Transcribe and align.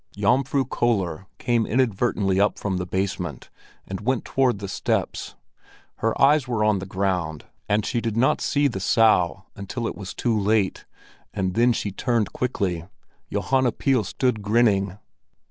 Jomfru 0.17 0.65
Köller 0.67 1.27
came 1.37 1.67
inadvertently 1.67 2.39
up 2.39 2.57
from 2.57 2.77
the 2.77 2.87
basement, 2.87 3.51
and 3.85 4.01
went 4.01 4.25
toward 4.25 4.57
the 4.57 4.67
steps; 4.67 5.35
her 5.97 6.19
eyes 6.19 6.47
were 6.47 6.63
on 6.63 6.79
the 6.79 6.87
ground, 6.87 7.45
and 7.69 7.85
she 7.85 8.01
did 8.01 8.17
not 8.17 8.41
see 8.41 8.67
the 8.67 8.79
Sow 8.79 9.45
until 9.55 9.85
it 9.85 9.93
was 9.95 10.15
too 10.15 10.35
late, 10.35 10.85
and 11.35 11.53
then 11.53 11.71
she 11.71 11.91
turned 11.91 12.33
quickly. 12.33 12.87
Johanna 13.31 13.71
Pihl 13.71 14.03
stood 14.03 14.41
grinning. 14.41 14.97